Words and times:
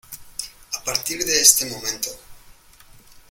a 0.73 0.83
partir 0.83 1.23
de 1.23 1.41
este 1.43 1.67
momento 1.69 2.09